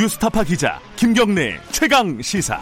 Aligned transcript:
뉴스타파 0.00 0.44
기자 0.44 0.80
김경래 0.96 1.60
최강 1.72 2.22
시사. 2.22 2.58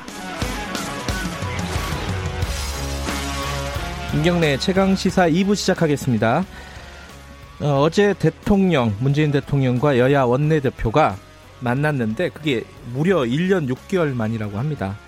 김경래 4.11 4.56
최강 4.56 4.96
시사 4.96 5.29
2부 5.29 5.54
시작하겠습니다. 5.54 6.45
어, 7.61 7.88
제 7.90 8.12
대통령 8.14 8.93
문재인 8.98 9.30
대통령과 9.30 9.98
여야 9.98 10.24
원내대표가 10.24 11.16
만났는데 11.61 12.30
그게 12.30 12.64
무려 12.93 13.18
1년 13.18 13.73
6개월 13.73 14.14
만이라고 14.14 14.59
합니다. 14.59 14.98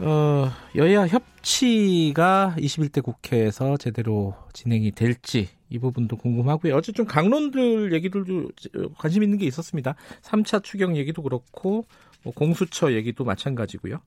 어, 0.00 0.50
여야 0.74 1.06
협치가 1.06 2.56
21대 2.58 3.00
국회에서 3.00 3.76
제대로 3.76 4.34
진행이 4.54 4.90
될지 4.90 5.50
이 5.70 5.78
부분도 5.78 6.16
궁금하고요. 6.16 6.74
어제 6.74 6.92
좀 6.92 7.06
강론들 7.06 7.92
얘기들도 7.92 8.48
관심 8.98 9.22
있는 9.22 9.38
게 9.38 9.46
있었습니다. 9.46 9.94
3차 10.22 10.62
추경 10.62 10.96
얘기도 10.96 11.22
그렇고 11.22 11.84
뭐 12.22 12.32
공수처 12.34 12.92
얘기도 12.92 13.24
마찬가지고요. 13.24 13.98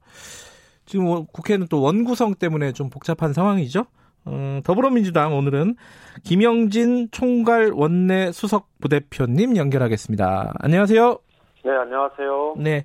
지금 0.85 1.05
뭐 1.05 1.25
국회는 1.25 1.67
또 1.69 1.81
원구성 1.81 2.35
때문에 2.35 2.73
좀 2.73 2.89
복잡한 2.89 3.33
상황이죠. 3.33 3.85
어, 4.25 4.59
더불어민주당 4.63 5.35
오늘은 5.35 5.75
김영진 6.23 7.09
총괄 7.11 7.71
원내 7.73 8.31
수석 8.31 8.67
부대표님 8.79 9.57
연결하겠습니다. 9.57 10.53
안녕하세요. 10.59 11.17
네, 11.63 11.71
안녕하세요. 11.71 12.55
네. 12.57 12.83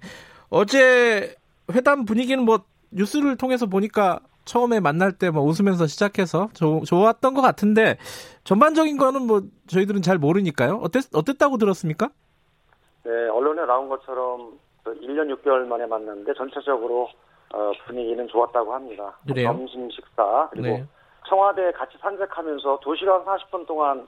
어제 0.49 1.35
회담 1.73 2.05
분위기는 2.05 2.43
뭐 2.45 2.65
뉴스를 2.91 3.37
통해서 3.37 3.67
보니까 3.67 4.21
처음에 4.47 4.81
만날 4.81 5.13
때 5.13 5.29
뭐 5.31 5.43
웃으면서 5.43 5.87
시작해서 5.87 6.49
조, 6.55 6.81
좋았던 6.87 7.35
것 7.35 7.43
같은데 7.43 7.99
전반적인 8.45 8.97
거는 8.97 9.27
뭐 9.27 9.43
저희들은 9.67 10.01
잘 10.03 10.17
모르니까요. 10.19 10.77
어땠, 10.83 11.05
어땠다고 11.15 11.59
들었습니까? 11.59 12.09
네, 13.05 13.11
언론에 13.29 13.67
나온 13.67 13.89
것처럼 13.89 14.59
1년 14.85 15.35
6개월 15.37 15.67
만에 15.67 15.85
만났는데 15.87 16.33
전체적으로 16.35 17.09
어, 17.53 17.73
분위기는 17.87 18.27
좋았다고 18.29 18.73
합니다. 18.73 19.17
그래요? 19.27 19.49
점심 19.49 19.91
식사 19.91 20.49
그리고 20.51 20.67
네. 20.69 20.87
청와대 21.29 21.73
같이 21.73 21.97
산책하면서 22.01 22.81
2시간 22.81 23.25
40분 23.25 23.67
동안 23.67 24.07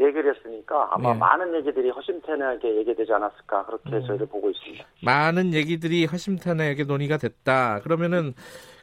얘기를 0.00 0.34
했으니까 0.34 0.88
아마 0.92 1.12
네. 1.12 1.18
많은 1.18 1.54
얘기들이 1.56 1.90
허심탄회하게 1.90 2.76
얘기되지 2.78 3.12
않았을까 3.12 3.66
그렇게 3.66 3.90
음. 3.90 4.06
저희를 4.06 4.26
보고 4.26 4.50
있습니다. 4.50 4.84
많은 5.04 5.54
얘기들이 5.54 6.06
허심탄회하게 6.06 6.84
논의가 6.84 7.18
됐다. 7.18 7.80
그러면은 7.80 8.34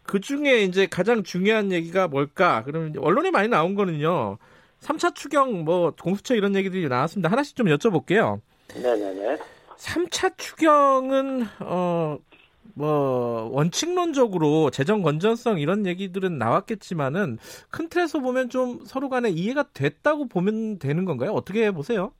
그 0.03 0.19
중에 0.19 0.61
이제 0.63 0.85
가장 0.85 1.23
중요한 1.23 1.71
얘기가 1.71 2.07
뭘까? 2.07 2.63
그러면 2.65 2.93
언론에 2.99 3.31
많이 3.31 3.47
나온 3.47 3.75
거는요. 3.75 4.37
3차 4.81 5.15
추경 5.15 5.63
뭐 5.63 5.93
공수처 5.99 6.35
이런 6.35 6.55
얘기들이 6.55 6.87
나왔습니다. 6.89 7.31
하나씩 7.31 7.55
좀 7.55 7.67
여쭤볼게요. 7.67 8.41
네네네. 8.75 9.37
3차 9.77 10.37
추경은 10.37 11.47
어 11.61 12.17
뭐 12.75 13.49
원칙론적으로 13.51 14.69
재정 14.71 15.01
건전성 15.01 15.59
이런 15.59 15.85
얘기들은 15.85 16.37
나왔겠지만은 16.37 17.37
큰 17.69 17.89
틀에서 17.89 18.19
보면 18.19 18.49
좀 18.49 18.79
서로 18.85 19.09
간에 19.09 19.29
이해가 19.29 19.65
됐다고 19.73 20.27
보면 20.27 20.79
되는 20.79 21.05
건가요? 21.05 21.31
어떻게 21.31 21.69
보세요? 21.71 22.11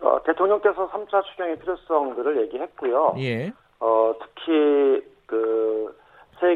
어, 0.00 0.18
대통령께서 0.24 0.90
3차 0.90 1.24
추경의 1.24 1.58
필요성들을 1.60 2.42
얘기했고요. 2.42 3.14
예. 3.18 3.52
어, 3.80 4.12
특히 4.20 4.46
그 4.46 4.52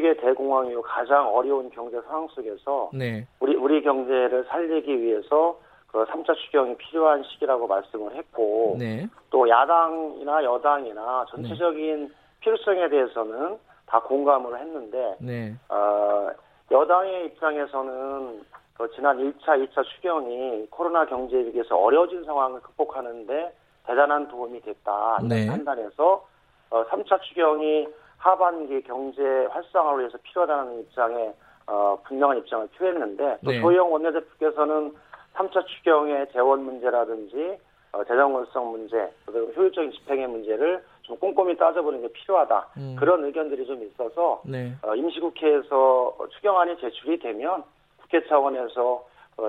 세계 0.03 0.17
대공황 0.17 0.67
이후 0.67 0.81
가장 0.81 1.33
어려운 1.33 1.69
경제 1.69 1.99
상황 2.01 2.27
속에서 2.27 2.89
네. 2.93 3.25
우리 3.39 3.55
우리 3.55 3.81
경제를 3.81 4.43
살리기 4.49 5.01
위해서 5.01 5.57
그 5.87 6.03
3차 6.03 6.35
추경이 6.35 6.75
필요한 6.75 7.23
시기라고 7.23 7.67
말씀을 7.67 8.13
했고 8.15 8.75
네. 8.77 9.07
또 9.29 9.47
야당이나 9.47 10.43
여당이나 10.43 11.25
전체적인 11.29 12.13
필요성에 12.41 12.89
대해서는 12.89 13.57
다 13.85 14.01
공감을 14.01 14.59
했는데 14.59 15.15
네. 15.21 15.55
어, 15.69 16.29
여당의 16.69 17.27
입장에서는 17.27 18.43
그 18.73 18.91
지난 18.95 19.17
1차, 19.19 19.65
2차 19.65 19.83
추경이 19.85 20.67
코로나 20.69 21.05
경제 21.05 21.37
위기에서 21.37 21.77
어려워진 21.77 22.25
상황을 22.25 22.59
극복하는데 22.59 23.55
대단한 23.85 24.27
도움이 24.27 24.61
됐다 24.63 25.19
이런 25.19 25.29
네. 25.29 25.47
판단해서 25.47 26.27
어, 26.71 26.85
3차 26.87 27.21
추경이 27.21 27.87
하반기 28.23 28.81
경제 28.83 29.21
활성화를 29.51 29.99
위해서 29.99 30.17
필요하다는 30.23 30.79
입장에 30.79 31.33
어, 31.67 31.99
분명한 32.05 32.37
입장을 32.37 32.67
표했는데 32.77 33.39
또 33.43 33.51
네. 33.51 33.59
조영 33.59 33.91
원내대표께서는 33.91 34.93
3차 35.33 35.65
추경의 35.65 36.27
재원 36.31 36.63
문제라든지 36.63 37.57
어, 37.91 38.03
재정 38.05 38.31
건성 38.31 38.71
문제 38.71 39.11
그리고 39.25 39.51
효율적인 39.51 39.91
집행의 39.91 40.27
문제를 40.27 40.83
좀 41.01 41.17
꼼꼼히 41.17 41.57
따져보는 41.57 42.01
게 42.01 42.07
필요하다 42.13 42.67
음. 42.77 42.95
그런 42.97 43.25
의견들이 43.25 43.65
좀 43.65 43.83
있어서 43.83 44.41
네. 44.45 44.71
어, 44.83 44.95
임시국회에서 44.95 46.17
추경안이 46.31 46.79
제출이 46.79 47.19
되면 47.19 47.63
국회 47.97 48.25
차원에서 48.25 48.83
어, 48.83 49.05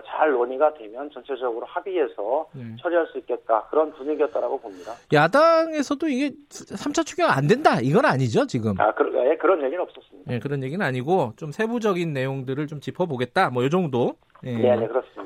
잘 0.07 0.31
논의가 0.31 0.75
되면 0.75 1.11
전체적으로 1.11 1.67
합의해서 1.67 2.47
네. 2.53 2.77
처리할 2.81 3.07
수 3.09 3.19
있겠다 3.19 3.67
그런 3.71 3.93
분위기였다라고 3.93 4.59
봅니다. 4.61 4.93
야당에서도 5.13 6.09
이게 6.09 6.31
3차 6.49 7.05
추경 7.05 7.29
안 7.31 7.47
된다. 7.47 7.81
이건 7.81 8.05
아니죠, 8.05 8.47
지금. 8.47 8.79
아 8.81 8.93
그, 8.93 9.05
예, 9.15 9.37
그런 9.37 9.63
얘기는 9.63 9.81
없었습니다. 9.83 10.33
예, 10.33 10.39
그런 10.39 10.63
얘기는 10.63 10.85
아니고 10.85 11.33
좀 11.37 11.51
세부적인 11.53 12.13
내용들을 12.13 12.67
좀 12.67 12.81
짚어보겠다. 12.81 13.51
뭐 13.51 13.65
이 13.65 13.71
정도. 13.71 14.15
예. 14.45 14.53
네, 14.57 14.77
네 14.77 14.87
그렇습니다. 14.87 15.24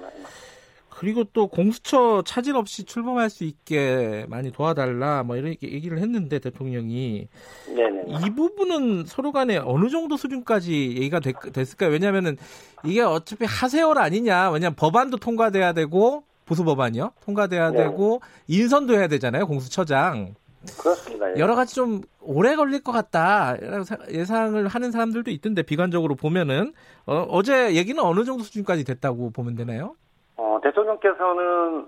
그리고 0.98 1.22
또 1.32 1.46
공수처 1.46 2.24
차질 2.26 2.56
없이 2.56 2.82
출범할 2.82 3.30
수 3.30 3.44
있게 3.44 4.26
많이 4.28 4.50
도와달라. 4.50 5.22
뭐 5.22 5.36
이렇게 5.36 5.70
얘기를 5.70 5.98
했는데 6.00 6.40
대통령이 6.40 7.28
네, 7.68 7.88
네. 7.88 8.26
이 8.26 8.30
부분은 8.34 9.04
서로 9.06 9.30
간에 9.30 9.58
어느 9.58 9.90
정도 9.90 10.16
수준까지 10.16 10.96
얘기가 10.96 11.20
됐, 11.20 11.36
됐을까요? 11.52 11.90
왜냐하면은 11.90 12.36
이게 12.84 13.02
어차피 13.02 13.44
하세월 13.44 13.96
아니냐. 13.96 14.50
왜냐면 14.50 14.74
법안도 14.74 15.18
통과돼야 15.18 15.72
되고 15.72 16.24
보수 16.46 16.64
법안이요. 16.64 17.12
통과돼야 17.24 17.70
네. 17.70 17.78
되고 17.84 18.20
인선도 18.48 18.94
해야 18.94 19.06
되잖아요. 19.06 19.46
공수처장. 19.46 20.34
그렇습니다. 20.80 21.30
예. 21.36 21.38
여러 21.38 21.54
가지 21.54 21.76
좀 21.76 22.02
오래 22.20 22.56
걸릴 22.56 22.82
것 22.82 22.90
같다 22.90 23.56
예상을 24.10 24.66
하는 24.66 24.90
사람들도 24.90 25.30
있던데 25.30 25.62
비관적으로 25.62 26.16
보면은 26.16 26.72
어, 27.06 27.40
제 27.44 27.76
얘기는 27.76 28.02
어느 28.02 28.24
정도 28.24 28.42
수준까지 28.42 28.82
됐다고 28.82 29.30
보면 29.30 29.54
되나요? 29.54 29.94
어, 30.38 30.60
대통령께서는 30.62 31.86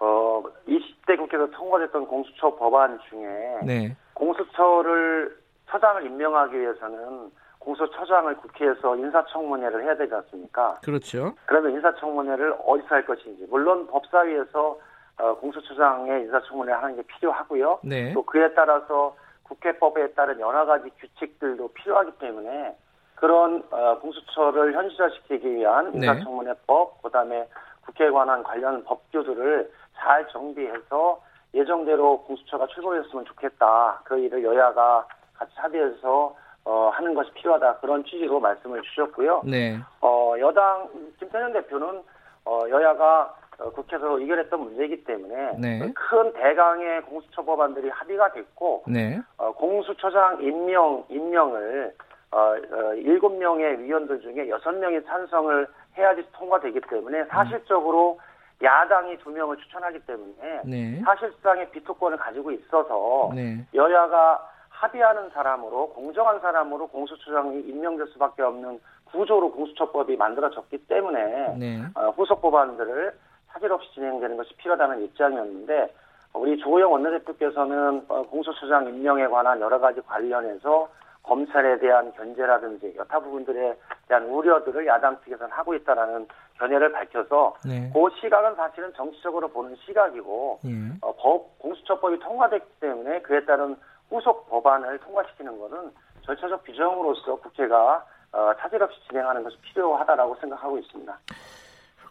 어, 0.00 0.42
20대 0.68 1.16
국회에서 1.16 1.46
통과됐던 1.52 2.06
공수처 2.06 2.54
법안 2.56 2.98
중에 3.08 3.60
네, 3.64 3.96
공수처를 4.14 5.38
처장을 5.70 6.04
임명하기 6.04 6.60
위해서는 6.60 7.30
공수처장을 7.60 8.36
국회에서 8.36 8.96
인사청문회를 8.96 9.84
해야 9.84 9.96
되지 9.96 10.12
않습니까? 10.12 10.74
그렇죠. 10.82 11.34
그러면 11.46 11.72
인사청문회를 11.72 12.56
어디서 12.66 12.94
할 12.94 13.06
것인지 13.06 13.46
물론 13.48 13.86
법사위에서 13.86 14.78
어, 15.18 15.34
공수처장의 15.36 16.24
인사청문회 16.24 16.72
하는 16.72 16.96
게 16.96 17.02
필요하고요. 17.02 17.78
네, 17.84 18.12
또 18.12 18.22
그에 18.24 18.52
따라서 18.54 19.16
국회법에 19.44 20.14
따른 20.14 20.40
여러 20.40 20.66
가지 20.66 20.90
규칙들도 20.98 21.68
필요하기 21.68 22.18
때문에 22.18 22.76
그런 23.14 23.62
어, 23.70 23.98
공수처를 24.00 24.74
현실화시키기 24.74 25.54
위한 25.54 25.92
네. 25.92 26.06
인사청문회법, 26.08 27.02
그다음에 27.02 27.46
국회에 27.86 28.10
관한 28.10 28.42
관련 28.42 28.84
법규들을 28.84 29.70
잘 29.96 30.26
정비해서 30.28 31.20
예정대로 31.54 32.22
공수처가 32.22 32.66
출범했으면 32.66 33.24
좋겠다. 33.26 34.00
그 34.04 34.18
일을 34.18 34.42
여야가 34.42 35.06
같이 35.34 35.52
합의해서 35.56 36.34
어, 36.64 36.90
하는 36.94 37.14
것이 37.14 37.30
필요하다. 37.32 37.76
그런 37.76 38.04
취지로 38.04 38.40
말씀을 38.40 38.82
주셨고요. 38.82 39.42
네, 39.44 39.78
어, 40.00 40.34
여당 40.38 40.88
김태년 41.18 41.52
대표는 41.52 42.02
어, 42.46 42.62
여야가 42.68 43.34
어, 43.58 43.70
국회에서 43.70 44.18
의결했던 44.18 44.60
문제이기 44.60 45.04
때문에 45.04 45.58
네. 45.58 45.92
큰 45.94 46.32
대강의 46.32 47.02
공수처 47.02 47.42
법안들이 47.42 47.88
합의가 47.90 48.32
됐고 48.32 48.84
네, 48.88 49.20
어, 49.36 49.52
공수처장 49.52 50.42
임명 50.42 51.04
임명을 51.08 51.94
어, 52.34 52.56
어, 52.56 52.94
7명의 52.96 53.78
위원들 53.78 54.20
중에 54.20 54.48
6명이 54.48 55.06
찬성을 55.06 55.68
해야지 55.96 56.26
통과되기 56.32 56.80
때문에 56.80 57.24
사실적으로 57.26 58.18
야당이 58.60 59.18
2명을 59.18 59.56
추천하기 59.60 60.00
때문에 60.00 60.62
네, 60.64 61.00
사실상의 61.04 61.70
비토권을 61.70 62.18
가지고 62.18 62.50
있어서 62.50 63.30
네, 63.36 63.64
여야가 63.72 64.50
합의하는 64.68 65.30
사람으로 65.30 65.90
공정한 65.90 66.40
사람으로 66.40 66.88
공수처장이 66.88 67.60
임명될 67.60 68.08
수밖에 68.08 68.42
없는 68.42 68.80
구조로 69.12 69.52
공수처법이 69.52 70.16
만들어졌기 70.16 70.88
때문에 70.88 71.56
네, 71.56 71.82
어, 71.94 72.10
후속 72.16 72.42
법안들을 72.42 73.12
사실 73.52 73.70
없이 73.70 73.88
진행되는 73.94 74.36
것이 74.36 74.56
필요하다는 74.56 75.04
입장이었는데 75.04 75.94
우리 76.32 76.58
조호영 76.58 76.90
원내대표께서는 76.90 78.06
어, 78.08 78.22
공수처장 78.26 78.88
임명에 78.88 79.28
관한 79.28 79.60
여러 79.60 79.78
가지 79.78 80.00
관련해서 80.00 80.88
검찰에 81.24 81.78
대한 81.78 82.12
견제라든지 82.12 82.94
여타 82.96 83.18
부분들에 83.18 83.76
대한 84.06 84.26
우려들을 84.26 84.86
야당 84.86 85.18
측에서는 85.24 85.50
하고 85.50 85.74
있다라는 85.74 86.28
견해를 86.58 86.92
밝혀서 86.92 87.56
네, 87.64 87.90
그 87.92 88.08
시각은 88.20 88.54
사실은 88.54 88.92
정치적으로 88.94 89.48
보는 89.48 89.74
시각이고 89.84 90.60
예, 90.66 90.70
어, 91.00 91.12
법 91.16 91.58
공수처법이 91.58 92.18
통과됐기 92.20 92.80
때문에 92.80 93.22
그에 93.22 93.44
따른 93.44 93.76
후속 94.10 94.48
법안을 94.48 94.98
통과시키는 94.98 95.58
것은 95.58 95.90
절차적 96.22 96.64
규정으로서 96.64 97.36
국회가 97.36 98.04
어, 98.32 98.52
차질 98.60 98.82
없이 98.82 98.98
진행하는 99.08 99.42
것이 99.42 99.56
필요하다라고 99.62 100.36
생각하고 100.40 100.78
있습니다. 100.78 101.18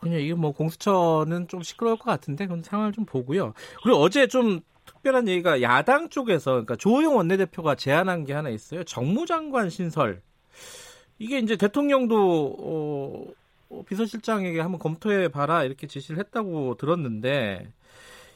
그냥 0.01 0.19
이게 0.19 0.33
뭐 0.33 0.51
공수처는 0.51 1.47
좀 1.47 1.61
시끄러울 1.61 1.97
것 1.97 2.05
같은데 2.05 2.45
그건 2.45 2.63
상황을 2.63 2.91
좀 2.91 3.05
보고요. 3.05 3.53
그리고 3.83 3.99
어제 3.99 4.27
좀 4.27 4.59
특별한 4.85 5.27
얘기가 5.27 5.61
야당 5.61 6.09
쪽에서 6.09 6.51
그러니까 6.51 6.75
조호영 6.75 7.15
원내대표가 7.15 7.75
제안한 7.75 8.25
게 8.25 8.33
하나 8.33 8.49
있어요. 8.49 8.83
정무장관 8.83 9.69
신설. 9.69 10.21
이게 11.19 11.39
이제 11.39 11.55
대통령도 11.55 12.55
어, 12.59 13.23
어, 13.69 13.83
비서실장에게 13.87 14.59
한번 14.59 14.79
검토해 14.79 15.29
봐라 15.29 15.63
이렇게 15.63 15.87
지시를 15.87 16.19
했다고 16.19 16.75
들었는데 16.75 17.67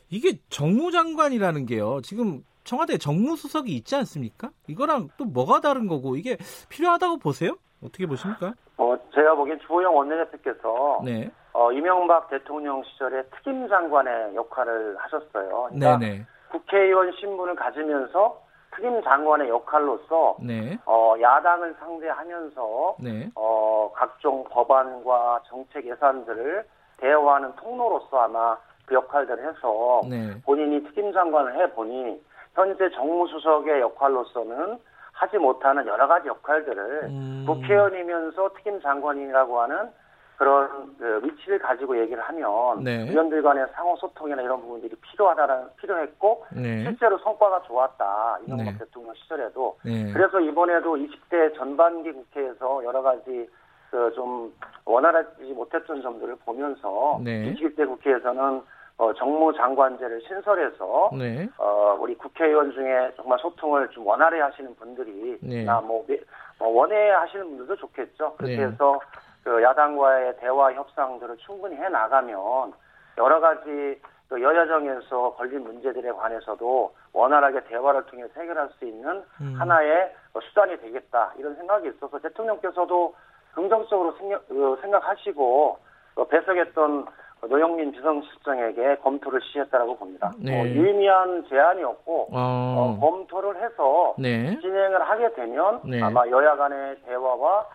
이게 0.09 0.39
정무장관이라는 0.49 1.65
게요. 1.65 2.01
지금 2.01 2.43
청와대 2.63 2.97
정무수석이 2.97 3.73
있지 3.75 3.95
않습니까? 3.95 4.51
이거랑 4.67 5.09
또 5.17 5.25
뭐가 5.25 5.61
다른 5.61 5.87
거고 5.87 6.15
이게 6.17 6.37
필요하다고 6.69 7.17
보세요? 7.17 7.57
어떻게 7.81 8.05
보십니까? 8.05 8.53
어, 8.77 8.97
제가 9.13 9.35
보기엔 9.35 9.59
주호영 9.65 9.95
원내대표께서 9.95 11.01
네. 11.03 11.31
어, 11.53 11.71
이명박 11.71 12.29
대통령 12.29 12.83
시절에 12.83 13.23
특임 13.35 13.67
장관의 13.67 14.35
역할을 14.35 14.97
하셨어요. 14.99 15.69
그러니까 15.71 15.97
네네. 15.97 16.25
국회의원 16.49 17.11
신분을 17.13 17.55
가지면서 17.55 18.41
특임 18.75 19.01
장관의 19.03 19.49
역할로서 19.49 20.37
네. 20.41 20.77
어, 20.85 21.15
야당을 21.19 21.75
상대하면서 21.79 22.95
네. 22.99 23.29
어, 23.35 23.91
각종 23.95 24.43
법안과 24.45 25.41
정책 25.47 25.87
예산들을 25.87 26.63
대화하는 26.99 27.55
통로로서 27.55 28.19
아마 28.19 28.57
그 28.85 28.95
역할들을 28.95 29.47
해서 29.47 30.01
네. 30.09 30.39
본인이 30.45 30.83
특임 30.83 31.11
장관을 31.11 31.55
해보니 31.59 32.21
현재 32.53 32.89
정무수석의 32.91 33.81
역할로서는 33.81 34.79
하지 35.11 35.37
못하는 35.37 35.85
여러 35.87 36.07
가지 36.07 36.27
역할들을 36.27 37.03
음. 37.05 37.43
국회의원이면서 37.47 38.49
특임 38.55 38.79
장관이라고 38.81 39.61
하는 39.61 39.89
그런 40.37 40.95
그 40.97 41.19
위치를 41.23 41.59
가지고 41.59 41.97
얘기를 41.99 42.21
하면 42.23 42.83
네. 42.83 43.09
의원들 43.09 43.41
간의 43.41 43.65
상호 43.73 43.95
소통이나 43.97 44.41
이런 44.43 44.61
부분들이 44.61 44.95
필요하다는 44.95 45.69
필요했고 45.77 46.45
네. 46.51 46.83
실제로 46.83 47.17
성과가 47.19 47.63
좋았다 47.63 48.39
이명박 48.45 48.65
네. 48.73 48.77
대통령 48.77 49.13
시절에도 49.15 49.77
네. 49.83 50.11
그래서 50.13 50.39
이번에도 50.39 50.95
20대 50.95 51.55
전반기 51.57 52.11
국회에서 52.11 52.83
여러 52.83 53.01
가지 53.01 53.49
그 53.89 54.11
좀 54.15 54.53
원활하지 54.85 55.53
못했던 55.53 56.01
점들을 56.01 56.35
보면서 56.45 57.19
네. 57.23 57.53
21대 57.53 57.87
국회에서는 57.87 58.61
어, 58.97 59.13
정무장관제를 59.13 60.21
신설해서 60.27 61.11
네. 61.17 61.47
어, 61.57 61.97
우리 61.99 62.13
국회의원 62.15 62.71
중에 62.73 63.11
정말 63.15 63.39
소통을 63.39 63.87
좀 63.89 64.05
원활히 64.05 64.39
하시는 64.39 64.75
분들이, 64.75 65.37
네. 65.41 65.63
나 65.63 65.79
뭐, 65.81 66.03
매- 66.07 66.19
뭐 66.59 66.67
원해 66.69 67.11
하시는 67.11 67.45
분들도 67.45 67.75
좋겠죠. 67.77 68.33
그렇게 68.37 68.57
네. 68.57 68.63
해서 68.65 68.99
그 69.47 69.63
야당과의 69.63 70.35
대화 70.41 70.73
협상들을 70.73 71.37
충분히 71.37 71.77
해 71.77 71.87
나가면 71.87 72.73
여러 73.17 73.39
가지 73.39 73.97
그 74.27 74.43
여야정에서 74.43 75.35
걸린 75.35 75.63
문제들에 75.63 76.11
관해서도 76.11 76.93
원활하게 77.13 77.63
대화를 77.63 78.07
통해서 78.07 78.29
해결할 78.37 78.67
수 78.77 78.83
있는 78.83 79.23
음. 79.39 79.55
하나의 79.57 80.13
어, 80.33 80.41
수단이 80.41 80.75
되겠다 80.81 81.31
이런 81.37 81.55
생각이 81.55 81.87
있어서 81.87 82.19
대통령께서도 82.19 83.15
긍정적으로 83.53 84.11
생각, 84.17 84.43
어, 84.51 84.77
생각하시고 84.81 85.77
어, 86.15 86.23
배석했던 86.25 87.05
노영민 87.47 87.93
비서실장에게 87.93 88.97
검토를 88.97 89.39
시했다라고 89.41 89.95
봅니다. 89.95 90.33
네. 90.39 90.59
어, 90.59 90.65
유의미한 90.65 91.45
제안이었고 91.47 92.27
어. 92.33 92.35
어, 92.35 92.99
검토를 92.99 93.63
해서 93.63 94.13
네. 94.19 94.59
진행을 94.59 95.09
하게 95.09 95.33
되면 95.35 95.79
네. 95.85 96.03
아마 96.03 96.27
여야 96.27 96.57
간의 96.57 96.97
대화와 97.05 97.59
어, 97.59 97.65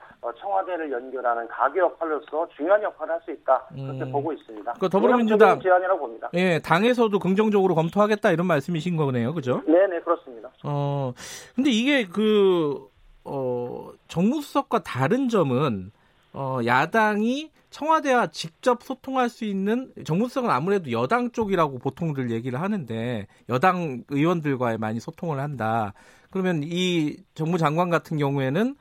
청와대를 0.40 0.92
연결하는 0.92 1.48
가교 1.48 1.80
역할로서 1.80 2.48
중요한 2.56 2.82
역할을 2.82 3.14
할 3.14 3.20
수 3.24 3.30
있다 3.32 3.66
그렇게 3.74 4.02
음. 4.04 4.12
보고 4.12 4.32
있습니다. 4.32 4.72
그 4.80 4.88
더불어민주당- 4.88 5.60
제안이라고 5.60 5.98
봅니다. 5.98 6.28
예, 6.34 6.58
당에서도 6.60 7.18
긍정적으로 7.18 7.74
검토하겠다 7.74 8.30
이런 8.30 8.46
말씀이신 8.46 8.96
거네요. 8.96 9.34
그죠? 9.34 9.62
네 9.66 9.86
네 9.86 10.00
그렇습니다. 10.00 10.50
어, 10.64 11.12
근데 11.54 11.70
이게 11.70 12.04
그, 12.06 12.88
어, 13.24 13.90
정무수석과 14.08 14.80
다른 14.84 15.28
점은, 15.28 15.90
어, 16.32 16.58
야당이 16.64 17.50
청와대와 17.70 18.28
직접 18.28 18.82
소통할 18.82 19.28
수 19.28 19.44
있는, 19.44 19.92
정무수석은 20.04 20.50
아무래도 20.50 20.90
여당 20.92 21.30
쪽이라고 21.30 21.78
보통들 21.78 22.30
얘기를 22.30 22.60
하는데, 22.60 23.26
여당 23.48 24.04
의원들과의 24.08 24.78
많이 24.78 25.00
소통을 25.00 25.40
한다. 25.40 25.94
그러면 26.30 26.62
이 26.64 27.16
정무장관 27.34 27.90
같은 27.90 28.18
경우에는 28.18 28.74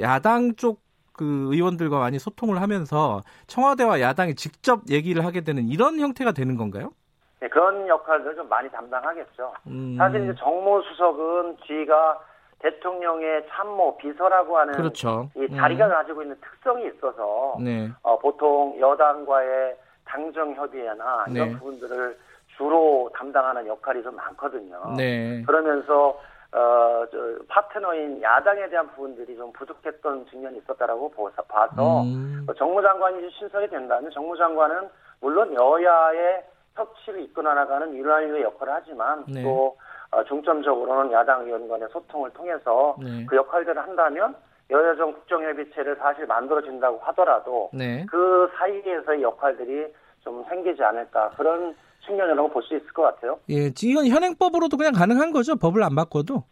야당 0.00 0.54
쪽 0.54 0.80
그 1.18 1.48
의원들과 1.52 1.98
많이 1.98 2.18
소통을 2.18 2.62
하면서 2.62 3.20
청와대와 3.48 4.00
야당이 4.00 4.36
직접 4.36 4.82
얘기를 4.88 5.26
하게 5.26 5.40
되는 5.42 5.68
이런 5.68 5.98
형태가 5.98 6.30
되는 6.32 6.56
건가요? 6.56 6.92
네, 7.40 7.48
그런 7.48 7.86
역할들을 7.88 8.36
좀 8.36 8.48
많이 8.48 8.70
담당하겠죠. 8.70 9.52
음, 9.66 9.96
사실 9.98 10.22
이제 10.22 10.34
정무 10.38 10.80
수석은 10.82 11.56
지가 11.66 12.20
대통령의 12.60 13.46
참모 13.50 13.96
비서라고 13.96 14.58
하는 14.58 14.74
그렇죠. 14.74 15.30
이 15.36 15.46
자리가 15.56 15.86
음, 15.86 15.90
가지고 15.90 16.22
있는 16.22 16.36
특성이 16.40 16.86
있어서 16.88 17.56
네. 17.60 17.90
어, 18.02 18.18
보통 18.18 18.76
여당과의 18.80 19.76
당정 20.04 20.54
협의회나 20.54 21.26
이런 21.30 21.48
네. 21.48 21.58
부분들을 21.58 22.18
주로 22.56 23.10
담당하는 23.14 23.66
역할이 23.66 24.02
좀 24.02 24.16
많거든요. 24.16 24.94
네. 24.96 25.42
그러면서 25.46 26.18
어, 26.52 27.04
저, 27.10 27.18
파트너인 27.48 28.22
야당에 28.22 28.68
대한 28.68 28.88
부분들이 28.88 29.36
좀 29.36 29.52
부족했던 29.52 30.26
측면이 30.26 30.58
있었다라고 30.58 31.10
보서- 31.10 31.42
봐서 31.42 32.02
음, 32.02 32.46
어, 32.48 32.54
정무장관이 32.54 33.30
신설이 33.32 33.68
된다면 33.68 34.10
정무장관은 34.10 34.88
물론 35.20 35.52
여야의 35.54 36.44
협치를 36.74 37.20
이끌어 37.22 37.52
나가는 37.54 37.92
일환의 37.92 38.42
역할을 38.42 38.72
하지만 38.72 39.24
네. 39.28 39.42
또 39.42 39.76
어, 40.10 40.24
중점적으로는 40.24 41.12
야당 41.12 41.44
의원 41.44 41.68
간의 41.68 41.88
소통을 41.90 42.30
통해서 42.30 42.96
네. 42.98 43.26
그 43.26 43.36
역할들을 43.36 43.76
한다면 43.82 44.34
여야정 44.70 45.12
국정협의체를 45.12 45.96
사실 45.96 46.26
만들어진다고 46.26 46.98
하더라도 46.98 47.68
네. 47.74 48.06
그 48.08 48.50
사이에서의 48.56 49.22
역할들이 49.22 49.92
좀 50.20 50.44
생기지 50.48 50.82
않을까 50.82 51.30
그런 51.36 51.76
측면이라고 52.08 52.48
볼 52.50 52.62
수 52.64 52.74
있을 52.74 52.86
것 52.92 53.02
같아요. 53.02 53.38
예, 53.50 53.70
이건 53.82 54.08
현행법으로도 54.08 54.76
그냥 54.76 54.92
가능한 54.92 55.30
거죠. 55.32 55.54
법을 55.56 55.82
안 55.84 55.94
바꿔도. 55.94 56.42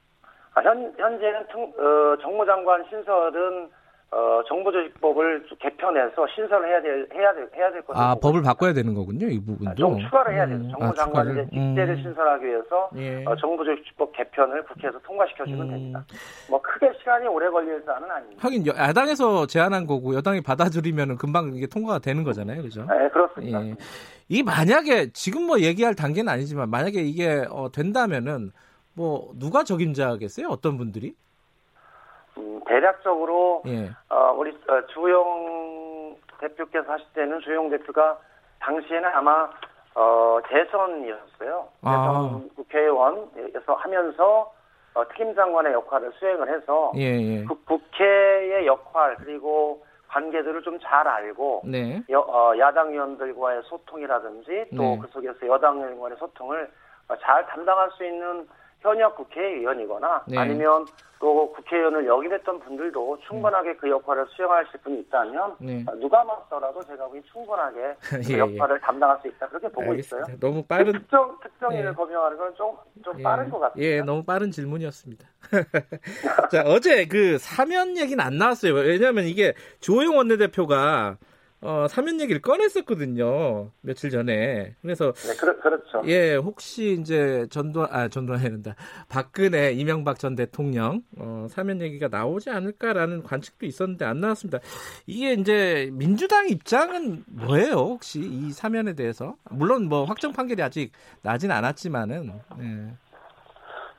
아, 0.54 0.62
현, 0.62 0.95
현재는 0.97 1.47
청- 1.50 1.73
어, 1.76 2.16
정무장관 2.23 2.85
신설은 2.88 3.69
어, 4.12 4.40
정부조직법을 4.48 5.46
개편해서 5.58 6.26
신설을 6.34 6.68
해야 6.68 6.80
될 6.80 7.08
해야 7.12 7.34
될 7.34 7.50
해야 7.56 7.70
될 7.72 7.82
것으로 7.82 7.98
아, 8.02 8.14
법을 8.14 8.38
있습니다. 8.38 8.48
바꿔야 8.50 8.72
되는 8.72 8.94
거군요. 8.94 9.26
이 9.26 9.38
부분도. 9.44 9.70
아, 9.70 9.75
좀 9.75 9.98
추가를 10.00 10.34
해야 10.34 10.46
돼요. 10.46 10.58
음, 10.58 10.70
정무장관 10.70 11.28
아? 11.28 11.44
직제를 11.44 11.88
음. 11.96 12.02
신설하기 12.02 12.46
위해서 12.46 12.90
예. 12.96 13.25
어, 13.26 13.34
정부조직법 13.36 14.12
개편을 14.16 14.62
국회에서 14.64 14.98
통과시켜주면 15.00 15.60
음. 15.66 15.70
됩니다. 15.70 16.04
뭐 16.48 16.62
크게 16.62 16.92
시간이 17.00 17.26
오래 17.26 17.50
걸릴 17.50 17.82
사안은 17.84 18.08
아닙니다. 18.10 18.40
하긴 18.44 18.66
여- 18.68 18.75
야당에서 18.76 19.46
제안한 19.48 19.86
거고 19.86 20.14
여당이 20.14 20.40
받아들이면 20.42 21.16
금방 21.18 21.52
이게 21.54 21.66
통과가 21.66 21.98
되는 21.98 22.22
거잖아요. 22.22 22.62
그죠? 22.62 22.86
네, 22.88 23.08
그렇습니다. 23.08 23.66
예. 23.66 23.75
이 24.28 24.42
만약에 24.44 25.10
지금 25.12 25.46
뭐 25.46 25.58
얘기할 25.60 25.94
단계는 25.94 26.32
아니지만 26.32 26.70
만약에 26.70 27.00
이게 27.02 27.44
어, 27.50 27.70
된다면은 27.72 28.52
뭐 28.94 29.32
누가 29.36 29.64
적임자겠어요? 29.64 30.46
어떤 30.48 30.78
분들이? 30.78 31.14
음, 32.38 32.61
대략적으로 32.66 33.62
예. 33.66 33.90
어, 34.11 34.33
우리 34.37 34.50
어, 34.69 34.87
주호영 34.88 36.16
대표께서 36.40 36.93
하실 36.93 37.07
때는 37.14 37.40
주호영 37.40 37.71
대표가 37.71 38.19
당시에는 38.61 39.09
아마 39.14 39.50
어, 39.95 40.38
대선이었어요. 40.49 41.69
아. 41.83 41.90
대선 41.90 42.49
국회의원에서 42.55 43.75
하면서 43.75 44.52
어, 44.95 45.09
특임 45.09 45.35
장관의 45.35 45.73
역할을 45.73 46.12
수행을 46.19 46.49
해서 46.55 46.93
예, 46.97 47.02
예. 47.21 47.45
그 47.45 47.55
국회의 47.64 48.66
역할 48.66 49.16
그리고 49.16 49.85
관계들을 50.09 50.62
좀 50.62 50.78
잘 50.81 51.07
알고 51.09 51.62
네. 51.66 52.02
여- 52.11 52.21
어, 52.21 52.57
야당 52.59 52.90
의원들과의 52.93 53.62
소통이라든지 53.64 54.66
또 54.76 54.83
네. 54.83 54.99
그 55.00 55.09
속에서 55.09 55.47
여당 55.47 55.78
의원과의 55.81 56.16
소통을 56.19 56.71
어, 57.09 57.16
잘 57.19 57.47
담당할 57.47 57.90
수 57.93 58.05
있는 58.05 58.47
현역 58.87 59.16
국회의원이거나 59.16 60.25
네. 60.28 60.38
아니면 60.38 60.87
또 61.19 61.50
국회의원을 61.52 62.07
역임했던 62.07 62.61
분들도 62.61 63.19
충분하게 63.26 63.76
그 63.76 63.90
역할을 63.90 64.26
수행하실 64.28 64.81
분이 64.81 65.00
있다면 65.00 65.57
네. 65.59 65.85
어, 65.88 65.95
누가 65.97 66.23
맡더라도 66.23 66.83
제가 66.83 67.07
보기 67.07 67.23
충분하게 67.33 67.97
그 68.26 68.33
예, 68.33 68.35
예. 68.35 68.38
역할을 68.38 68.78
담당할 68.81 69.19
수 69.23 69.28
있다 69.28 69.49
그렇게 69.49 69.69
보고 69.69 69.90
알겠습니다. 69.90 70.28
있어요. 70.28 70.38
너무 70.38 70.62
그 70.62 70.69
빠른 70.69 70.93
특정 70.93 71.37
특정인을 71.43 71.88
예. 71.90 71.95
거명하는 71.95 72.37
건좀좀 72.37 73.19
예. 73.19 73.23
빠른 73.23 73.50
것 73.50 73.59
같습니다. 73.59 73.90
예, 73.90 74.02
너무 74.02 74.23
빠른 74.25 74.50
질문이었습니다. 74.50 75.26
자, 76.52 76.62
어제 76.66 77.07
그 77.07 77.38
사면 77.38 77.97
얘기는 77.97 78.23
안 78.23 78.37
나왔어요. 78.38 78.75
왜냐하면 78.75 79.25
이게 79.25 79.55
조호영 79.81 80.16
원내대표가 80.16 81.16
어, 81.62 81.86
사면 81.88 82.20
얘기를 82.20 82.42
꺼냈었거든요. 82.42 83.70
며칠 83.80 84.10
전에. 84.10 84.75
그래서 84.82 85.12
네, 85.12 85.34
그렇, 85.36 85.58
그렇죠. 85.60 86.02
예, 86.04 86.36
혹시 86.36 86.96
이제 87.00 87.46
전두환 87.50 87.88
아 87.90 88.08
전두환 88.08 88.40
해야 88.40 88.50
된다. 88.50 88.75
박근혜 89.08 89.72
이명박 89.72 90.18
전 90.18 90.34
대통령 90.34 91.02
어, 91.18 91.46
사면 91.48 91.80
얘기가 91.80 92.08
나오지 92.08 92.50
않을까라는 92.50 93.22
관측도 93.22 93.64
있었는데 93.64 94.04
안 94.04 94.20
나왔습니다. 94.20 94.58
이게 95.06 95.32
이제 95.32 95.88
민주당 95.92 96.48
입장은 96.48 97.25
뭐예요? 97.26 97.75
혹시 97.75 98.20
이 98.20 98.50
사면에 98.50 98.94
대해서? 98.94 99.36
물론 99.50 99.88
뭐 99.88 100.04
확정 100.04 100.32
판결이 100.32 100.62
아직 100.62 100.92
나진 101.22 101.50
않았지만은 101.50 102.32
예. 102.60 102.94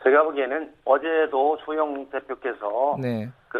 제가 0.03 0.23
보기에는 0.23 0.73
어제도 0.85 1.57
조영 1.65 2.09
대표께서 2.11 2.97
네. 3.01 3.29
그, 3.49 3.59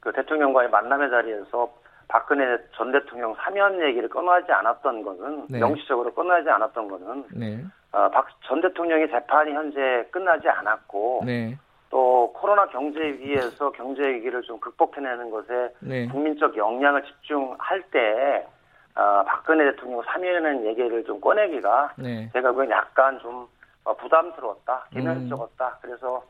그 0.00 0.12
대통령과의 0.12 0.70
만남의 0.70 1.10
자리에서 1.10 1.83
박근혜 2.08 2.58
전 2.76 2.92
대통령 2.92 3.34
사면 3.36 3.80
얘기를 3.82 4.08
꺼내지 4.08 4.52
않았던 4.52 5.02
것은 5.02 5.46
네. 5.48 5.58
명시적으로 5.58 6.12
꺼내지 6.12 6.48
않았던 6.50 6.88
것은 6.88 7.24
네. 7.32 7.64
어, 7.92 8.08
박전 8.10 8.60
대통령의 8.60 9.08
재판이 9.10 9.52
현재 9.52 10.06
끝나지 10.10 10.48
않았고 10.48 11.22
네. 11.26 11.58
또 11.90 12.32
코로나 12.34 12.66
경제 12.66 13.00
위기에서 13.00 13.70
경제 13.72 14.02
위기를 14.02 14.42
좀 14.42 14.58
극복해내는 14.58 15.30
것에 15.30 15.72
네. 15.80 16.08
국민적 16.08 16.56
역량을 16.56 17.04
집중할 17.04 17.82
때 17.90 18.46
어, 18.96 19.24
박근혜 19.26 19.70
대통령 19.70 20.02
사면의 20.02 20.66
얘기를 20.66 21.04
좀 21.04 21.20
꺼내기가 21.20 21.94
네. 21.96 22.30
제가 22.32 22.52
보기엔 22.52 22.70
약간 22.70 23.18
좀 23.20 23.46
어, 23.84 23.94
부담스러웠다, 23.96 24.86
개면적었다. 24.92 25.78
그래서 25.82 26.24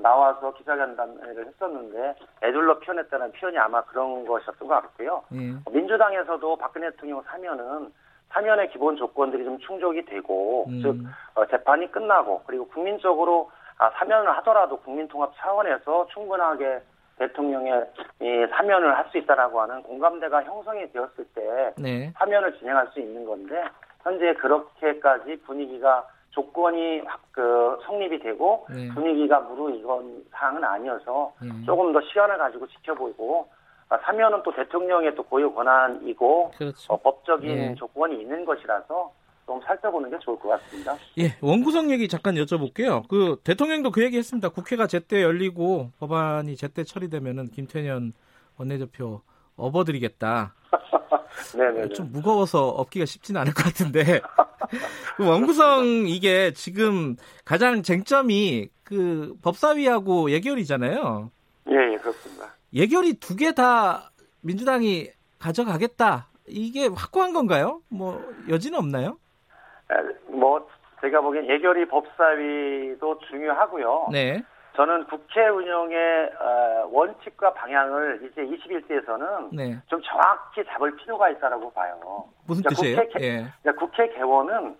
나와서 0.00 0.52
기자간담회를 0.54 1.46
했었는데 1.46 2.14
애둘러 2.42 2.78
표현했다는 2.80 3.32
표현이 3.32 3.58
아마 3.58 3.82
그런 3.84 4.26
것이었던 4.26 4.68
것 4.68 4.74
같고요. 4.74 5.22
예. 5.32 5.70
민주당에서도 5.70 6.56
박근혜 6.56 6.90
대통령 6.90 7.22
사면은 7.22 7.92
사면의 8.30 8.70
기본 8.70 8.96
조건들이 8.96 9.44
좀 9.44 9.58
충족이 9.58 10.04
되고 10.04 10.66
음. 10.68 10.82
즉 10.82 10.96
어, 11.34 11.46
재판이 11.46 11.90
끝나고 11.92 12.42
그리고 12.46 12.66
국민적으로 12.68 13.50
아, 13.78 13.90
사면을 13.90 14.36
하더라도 14.38 14.78
국민통합 14.78 15.32
차원에서 15.36 16.08
충분하게 16.08 16.80
대통령의 17.18 17.86
이 18.20 18.46
사면을 18.50 18.96
할 18.96 19.06
수 19.10 19.18
있다라고 19.18 19.60
하는 19.60 19.82
공감대가 19.84 20.42
형성이 20.42 20.90
되었을 20.92 21.24
때 21.34 21.72
네. 21.78 22.12
사면을 22.16 22.58
진행할 22.58 22.88
수 22.88 23.00
있는 23.00 23.24
건데 23.24 23.62
현재 24.02 24.34
그렇게까지 24.34 25.36
분위기가 25.46 26.04
조건이 26.36 27.00
확, 27.06 27.22
그 27.32 27.78
성립이 27.86 28.18
되고 28.20 28.66
네. 28.68 28.88
분위기가 28.92 29.40
무르익은 29.40 30.26
사항은 30.30 30.62
아니어서 30.62 31.32
예. 31.42 31.64
조금 31.64 31.94
더 31.94 32.00
시간을 32.02 32.36
가지고 32.36 32.66
지켜보고 32.66 33.48
아, 33.88 33.96
사면은 34.04 34.42
또 34.44 34.54
대통령의 34.54 35.14
또 35.14 35.22
고유 35.22 35.50
권한이고 35.54 36.50
그렇죠. 36.58 36.92
어, 36.92 37.00
법적인 37.00 37.48
예. 37.48 37.74
조건이 37.76 38.20
있는 38.20 38.44
것이라서 38.44 39.10
좀 39.46 39.60
살펴보는 39.62 40.10
게 40.10 40.18
좋을 40.18 40.38
것 40.38 40.48
같습니다. 40.50 40.94
예, 41.18 41.38
원구성 41.40 41.90
얘기 41.90 42.06
잠깐 42.06 42.34
여쭤볼게요. 42.34 43.08
그 43.08 43.40
대통령도 43.42 43.90
그 43.90 44.04
얘기 44.04 44.18
했습니다. 44.18 44.50
국회가 44.50 44.86
제때 44.86 45.22
열리고 45.22 45.92
법안이 45.98 46.56
제때 46.56 46.84
처리되면은 46.84 47.46
김태년 47.46 48.12
원내대표 48.58 49.22
업어드리겠다. 49.56 50.52
네네. 51.56 51.88
좀 51.90 52.10
무거워서 52.12 52.68
업기가 52.68 53.04
쉽지는 53.04 53.40
않을 53.42 53.52
것 53.54 53.64
같은데. 53.64 54.20
그 55.16 55.26
원구성 55.26 56.06
이게 56.08 56.52
지금 56.52 57.16
가장 57.44 57.82
쟁점이 57.82 58.68
그 58.84 59.34
법사위하고 59.42 60.30
예결이잖아요. 60.30 61.30
예, 61.68 61.92
예, 61.92 61.96
그렇습니다. 61.96 62.54
예결이 62.74 63.14
두 63.14 63.36
개 63.36 63.52
다 63.52 64.10
민주당이 64.42 65.10
가져가겠다. 65.38 66.28
이게 66.46 66.86
확고한 66.86 67.32
건가요? 67.32 67.80
뭐 67.88 68.22
여지는 68.48 68.78
없나요? 68.78 69.18
에, 69.90 69.94
뭐 70.32 70.66
제가 71.00 71.20
보기엔 71.20 71.48
예결위 71.50 71.86
법사위도 71.88 73.18
중요하고요. 73.30 74.08
네. 74.12 74.42
저는 74.76 75.06
국회 75.06 75.48
운영의 75.48 76.32
어, 76.38 76.88
원칙과 76.92 77.54
방향을 77.54 78.20
이제 78.30 78.42
21대에서는 78.44 79.48
네. 79.56 79.78
좀 79.86 80.00
정확히 80.02 80.62
잡을 80.66 80.94
필요가 80.96 81.30
있다라고 81.30 81.72
봐요. 81.72 82.28
무슨 82.46 82.62
그러니까 82.62 82.68
뜻이에요? 82.82 82.96
국회, 82.96 83.18
개- 83.18 83.24
예. 83.26 83.46
그러니까 83.62 83.86
국회 83.86 84.08
개원은 84.10 84.76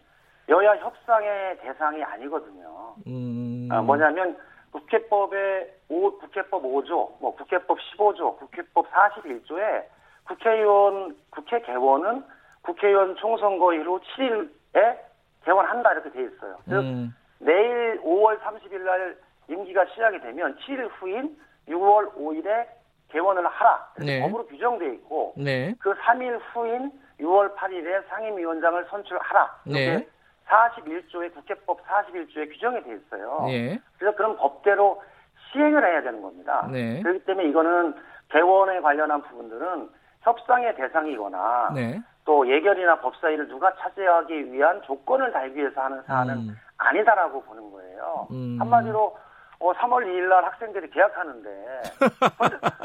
여야 0.50 0.76
협상의 0.76 1.58
대상이 1.60 2.02
아니거든요. 2.04 2.94
음. 3.06 3.68
아, 3.72 3.80
뭐냐면 3.80 4.36
국회법의 4.72 5.72
오, 5.88 6.18
국회법 6.18 6.62
5조, 6.62 7.18
뭐 7.20 7.34
국회법 7.34 7.78
15조, 7.78 8.36
국회법 8.38 8.86
41조에 8.92 9.84
국회의원 10.26 11.16
국회 11.30 11.60
개원은 11.62 12.22
국회의원 12.62 13.16
총선거일로 13.16 14.00
7일에 14.00 14.98
개원한다 15.44 15.92
이렇게 15.92 16.10
돼 16.10 16.22
있어요. 16.24 16.58
즉 16.68 16.74
음. 16.74 17.14
내일 17.38 18.00
5월 18.02 18.38
30일 18.40 18.80
날 18.82 19.16
임기가 19.48 19.86
시작이 19.86 20.20
되면 20.20 20.56
7일 20.56 20.88
후인 20.98 21.36
6월 21.68 22.14
5일에 22.14 22.66
개원을 23.08 23.46
하라. 23.46 23.88
네. 23.98 24.20
법으로 24.22 24.46
규정돼 24.46 24.86
있고 24.94 25.34
네. 25.36 25.74
그 25.78 25.94
3일 25.94 26.40
후인 26.52 26.90
6월 27.20 27.54
8일에 27.54 28.06
상임위원장을 28.08 28.84
선출하라. 28.90 29.60
이렇게 29.66 29.96
네. 29.98 30.08
41조의 30.48 31.34
국회법 31.34 31.84
41조에 31.86 32.52
규정이 32.52 32.82
돼 32.84 32.94
있어요. 32.94 33.46
예. 33.48 33.78
그래서 33.98 34.16
그런 34.16 34.36
법대로 34.36 35.02
시행을 35.50 35.84
해야 35.84 36.02
되는 36.02 36.22
겁니다. 36.22 36.68
네. 36.70 37.02
그렇기 37.02 37.24
때문에 37.24 37.48
이거는 37.48 37.94
개원에 38.28 38.80
관련한 38.80 39.22
부분들은 39.22 39.88
협상의 40.22 40.74
대상이거나 40.76 41.72
네. 41.74 42.00
또 42.24 42.48
예결이나 42.48 43.00
법사위를 43.00 43.48
누가 43.48 43.72
차지하기 43.76 44.52
위한 44.52 44.82
조건을 44.82 45.32
달기 45.32 45.60
위해서 45.60 45.80
하는 45.80 46.02
사안은 46.02 46.34
음. 46.34 46.56
아니다라고 46.76 47.42
보는 47.42 47.70
거예요. 47.70 48.26
음. 48.32 48.56
한마디로 48.60 49.16
어, 49.58 49.72
3월 49.72 50.04
2일 50.04 50.28
날 50.28 50.44
학생들이 50.44 50.90
개학하는데 50.90 51.48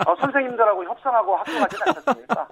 어, 0.07 0.15
선생님들하고 0.21 0.83
협상하고 0.85 1.35
학교 1.35 1.51
가지 1.59 1.77
않겠습니까? 1.85 2.47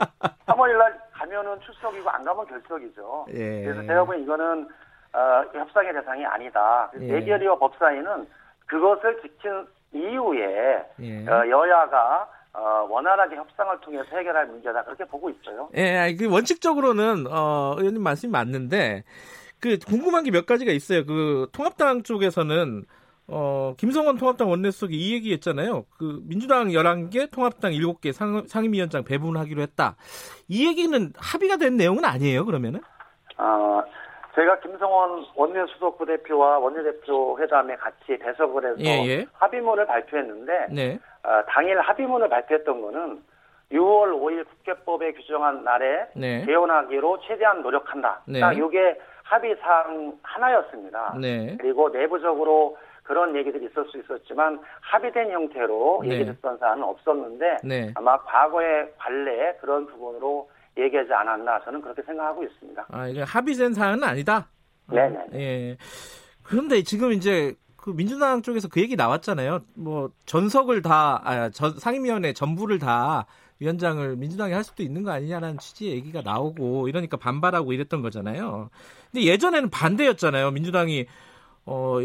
3월 0.48 0.70
1일 0.70 0.78
날 0.78 1.00
가면은 1.14 1.60
출석이고 1.62 2.10
안 2.10 2.24
가면 2.24 2.46
결석이죠. 2.48 3.26
예. 3.34 3.64
그래서 3.64 3.82
제가 3.84 4.04
보기엔 4.04 4.24
이거는 4.24 4.68
어, 5.14 5.44
협상의 5.54 5.94
대상이 5.94 6.26
아니다. 6.26 6.92
예. 7.00 7.10
예결위와 7.16 7.58
법사위는 7.58 8.28
그것을 8.68 9.22
지킨 9.22 9.66
이후에 9.94 10.86
예. 11.00 11.28
어, 11.28 11.48
여야가 11.50 12.30
어, 12.54 12.88
원활하게 12.90 13.36
협상을 13.38 13.80
통해서 13.82 14.18
해결할 14.18 14.48
문제다 14.48 14.84
그렇게 14.84 15.06
보고 15.06 15.30
있어요. 15.30 15.70
예, 15.76 15.98
아니, 15.98 16.18
그 16.18 16.30
원칙적으로는 16.32 17.28
어, 17.32 17.76
의원님 17.78 18.02
말씀이 18.04 18.32
맞는데 18.32 19.04
그 19.62 19.78
궁금한 19.88 20.24
게 20.24 20.32
몇 20.32 20.46
가지가 20.46 20.72
있어요. 20.72 21.06
그 21.06 21.48
통합당 21.54 22.04
쪽에서는 22.04 22.86
어, 23.32 23.74
김성원 23.78 24.18
통합당 24.18 24.50
원내수석이 24.50 24.96
이 24.96 25.14
얘기했잖아요. 25.14 25.86
그 25.98 26.22
민주당 26.24 26.70
11개, 26.70 27.32
통합당 27.32 27.72
7개 27.72 28.12
상, 28.12 28.44
상임위원장 28.48 29.04
배분하기로 29.04 29.62
했다. 29.62 29.96
이 30.48 30.68
얘기는 30.68 31.14
합의가 31.18 31.58
된 31.58 31.78
내용은 31.78 32.06
아니에요, 32.06 32.46
그러면은? 32.46 32.82
어, 33.38 33.84
제가 34.36 34.60
김성원 34.60 35.26
원내수석 35.36 35.98
부 35.98 36.06
대표와 36.06 36.60
원내대표 36.60 37.38
회담에 37.40 37.76
같이 37.76 38.18
배석을 38.18 38.66
해서 38.66 38.80
예, 38.80 39.08
예. 39.08 39.26
합의문을 39.34 39.86
발표했는데 39.86 40.68
네. 40.72 41.00
어, 41.24 41.44
당일 41.48 41.80
합의문을 41.80 42.30
발표했던 42.30 42.82
거는 42.82 43.22
6월 43.72 44.12
5일 44.20 44.48
국회법에 44.48 45.14
규정한 45.14 45.64
날에 45.64 46.08
네. 46.16 46.46
개헌하기로 46.46 47.20
최대한 47.28 47.62
노력한다. 47.62 48.22
네. 48.26 48.40
딱 48.40 48.54
이게 48.54 48.98
합의 49.24 49.56
사항 49.62 50.18
하나였습니다. 50.24 51.16
네. 51.20 51.56
그리고 51.60 51.90
내부적으로 51.90 52.78
그런 53.10 53.36
얘기들이 53.36 53.66
있을 53.66 53.88
수 53.90 53.98
있었지만 53.98 54.62
합의된 54.82 55.32
형태로 55.32 56.04
네. 56.06 56.20
얘기했던 56.20 56.60
사안은 56.60 56.84
없었는데 56.84 57.58
네. 57.64 57.92
아마 57.96 58.22
과거의 58.22 58.94
관례 59.00 59.56
그런 59.60 59.88
부분으로 59.88 60.48
얘기하지 60.78 61.12
않았나 61.12 61.62
저는 61.66 61.82
그렇게 61.82 62.04
생각하고 62.04 62.44
있습니다. 62.44 62.86
아, 62.88 63.08
이게 63.08 63.24
합의된 63.24 63.74
사안은 63.74 64.04
아니다. 64.04 64.48
네 64.92 65.10
네. 65.10 65.26
예. 65.34 65.78
그런데 66.44 66.84
지금 66.84 67.12
이제 67.12 67.56
그 67.76 67.90
민주당 67.96 68.44
쪽에서 68.44 68.68
그 68.68 68.80
얘기 68.80 68.96
나왔잖아요. 68.96 69.62
뭐 69.76 70.12
전석을 70.28 70.84
다 70.84 71.20
아, 71.24 71.50
전, 71.50 71.72
상임위원회 71.80 72.34
전부를 72.34 72.78
다 72.78 73.26
위원장을 73.58 74.18
민주당이 74.18 74.54
할 74.54 74.64
수도 74.64 74.84
있는 74.84 75.02
거 75.02 75.10
아니냐라는 75.10 75.58
취지의 75.58 75.96
얘기가 75.96 76.22
나오고 76.22 76.88
이러니까 76.88 77.18
반발하고 77.18 77.74
이랬던 77.74 78.04
거잖아요. 78.04 78.70
근데 79.12 79.26
예전에는 79.26 79.72
반대였잖아요. 79.72 80.52
민주당이 80.52 81.08
어 81.66 81.98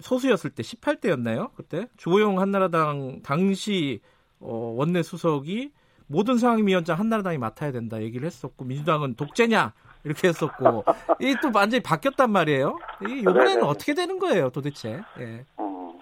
소수였을 0.00 0.50
때 0.50 0.62
18대였나요? 0.62 1.54
그때 1.54 1.88
주호영 1.96 2.40
한나라당 2.40 3.22
당시 3.22 4.00
어, 4.40 4.74
원내 4.76 5.02
수석이 5.02 5.72
모든 6.06 6.36
상임위원장 6.36 6.98
한나라당이 6.98 7.38
맡아야 7.38 7.72
된다 7.72 8.00
얘기를 8.02 8.26
했었고 8.26 8.64
민주당은 8.64 9.14
독재냐 9.14 9.72
이렇게 10.04 10.28
했었고 10.28 10.84
이게 11.18 11.34
또 11.40 11.50
완전히 11.54 11.82
바뀌었단 11.82 12.30
말이에요. 12.30 12.78
이 13.08 13.20
이번에는 13.20 13.46
네네. 13.46 13.62
어떻게 13.62 13.94
되는 13.94 14.18
거예요, 14.18 14.50
도대체? 14.50 15.00
예. 15.18 15.44
음, 15.58 15.98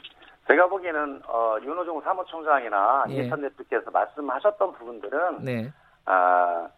제가 0.48 0.66
보기에는 0.66 1.22
어, 1.28 1.56
윤호중 1.62 2.00
사무총장이나 2.02 3.04
예. 3.10 3.14
이해찬 3.14 3.40
대표께서 3.42 3.90
말씀하셨던 3.92 4.72
부분들은 4.72 5.44
네, 5.44 5.72
아, 6.04 6.68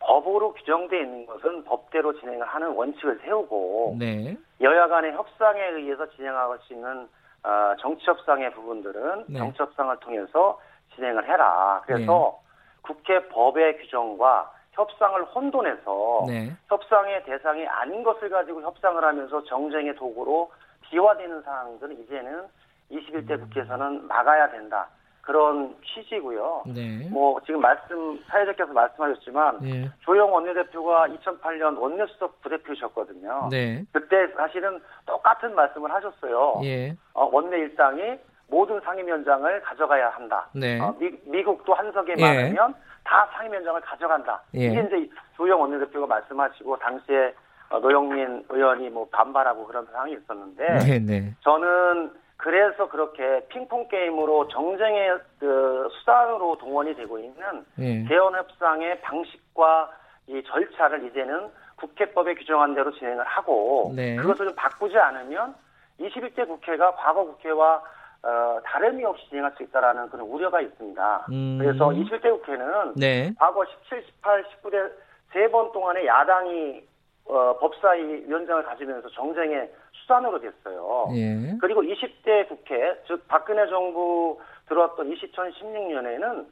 법으로 0.00 0.54
규정되어 0.54 1.00
있는 1.00 1.26
것은 1.26 1.64
법대로 1.64 2.18
진행을 2.18 2.46
하는 2.46 2.68
원칙을 2.68 3.20
세우고 3.22 3.96
네. 3.98 4.36
여야 4.60 4.88
간의 4.88 5.12
협상에 5.12 5.62
의해서 5.62 6.08
진행할 6.10 6.58
수 6.62 6.72
있는 6.72 7.08
어, 7.42 7.74
정치 7.80 8.04
협상의 8.06 8.52
부분들은 8.52 9.24
네. 9.28 9.38
정치 9.38 9.62
협상을 9.62 9.96
통해서 10.00 10.60
진행을 10.94 11.28
해라. 11.28 11.82
그래서 11.86 12.40
국회 12.82 13.28
법의 13.28 13.78
규정과 13.78 14.52
협상을 14.72 15.22
혼돈해서 15.24 16.24
네. 16.26 16.56
협상의 16.68 17.24
대상이 17.24 17.66
아닌 17.66 18.02
것을 18.02 18.28
가지고 18.30 18.62
협상을 18.62 19.02
하면서 19.02 19.44
정쟁의 19.44 19.94
도구로 19.96 20.50
비화되는 20.82 21.42
사항들은 21.42 22.02
이제는 22.02 22.46
21대 22.90 23.32
음. 23.32 23.40
국회에서는 23.40 24.06
막아야 24.06 24.50
된다. 24.50 24.88
그런 25.22 25.74
취지고요. 25.84 26.64
네. 26.74 27.08
뭐 27.10 27.40
지금 27.46 27.60
말씀 27.60 28.18
사회자께서 28.28 28.72
말씀하셨지만 28.72 29.58
예. 29.64 29.90
조영 30.00 30.32
원내대표가 30.32 31.08
2008년 31.08 31.78
원내수석 31.78 32.40
부대표셨거든요. 32.42 33.48
네. 33.50 33.84
그때 33.92 34.28
사실은 34.36 34.80
똑같은 35.06 35.54
말씀을 35.54 35.92
하셨어요. 35.92 36.60
예. 36.64 36.96
어, 37.12 37.28
원내 37.30 37.58
일당이 37.58 38.18
모든 38.48 38.80
상임위원장을 38.80 39.60
가져가야 39.62 40.10
한다. 40.10 40.48
네. 40.54 40.80
어, 40.80 40.94
미, 40.98 41.42
국도 41.44 41.74
한석에 41.74 42.14
예. 42.18 42.22
많으면 42.22 42.74
다 43.04 43.28
상임위원장을 43.34 43.80
가져간다. 43.82 44.42
예. 44.54 44.66
이게 44.66 44.80
이제 44.80 45.10
조영 45.36 45.60
원내대표가 45.60 46.06
말씀하시고 46.06 46.76
당시에 46.78 47.34
어, 47.68 47.78
노영민 47.78 48.44
의원이 48.48 48.90
뭐 48.90 49.06
반발하고 49.10 49.66
그런 49.66 49.86
상황이 49.86 50.14
있었는데 50.14 50.78
네. 50.78 50.98
네. 50.98 51.34
저는 51.40 52.10
그래서 52.40 52.88
그렇게 52.88 53.46
핑퐁 53.48 53.88
게임으로 53.88 54.48
정쟁의 54.48 55.18
그 55.38 55.88
수단으로 55.98 56.56
동원이 56.58 56.94
되고 56.94 57.18
있는 57.18 57.64
예. 57.78 58.04
개헌 58.04 58.34
협상의 58.34 59.00
방식과 59.02 59.90
이 60.26 60.42
절차를 60.44 61.06
이제는 61.06 61.48
국회법에 61.76 62.34
규정한 62.34 62.74
대로 62.74 62.92
진행을 62.92 63.24
하고 63.24 63.92
네. 63.94 64.16
그것을 64.16 64.46
좀 64.48 64.56
바꾸지 64.56 64.96
않으면 64.98 65.54
21대 66.00 66.46
국회가 66.46 66.94
과거 66.94 67.24
국회와 67.24 67.82
어, 68.22 68.60
다름이 68.64 69.02
없이 69.04 69.26
진행할 69.28 69.52
수 69.56 69.62
있다라는 69.62 70.10
그런 70.10 70.26
우려가 70.26 70.60
있습니다. 70.60 71.26
음. 71.32 71.58
그래서 71.60 71.88
21대 71.88 72.30
국회는 72.30 72.94
네. 72.96 73.32
과거 73.38 73.64
17, 73.64 74.04
18, 74.22 74.44
19대 74.62 74.90
세 75.32 75.48
번 75.48 75.70
동안에 75.72 76.06
야당이 76.06 76.82
어, 77.30 77.56
법사위 77.58 78.26
위원장을 78.26 78.62
가지면서 78.64 79.08
정쟁의 79.10 79.70
수단으로 79.92 80.40
됐어요. 80.40 81.08
예. 81.14 81.56
그리고 81.60 81.82
20대 81.82 82.48
국회, 82.48 83.00
즉 83.06 83.26
박근혜 83.28 83.68
정부 83.68 84.40
들어왔던 84.68 85.08
2016년에는 85.14 86.46